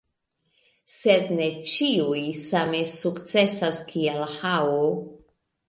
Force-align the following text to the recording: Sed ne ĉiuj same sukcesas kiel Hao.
Sed 0.93 1.27
ne 1.39 1.49
ĉiuj 1.73 2.23
same 2.45 2.81
sukcesas 2.95 3.81
kiel 3.93 4.27
Hao. 4.35 4.85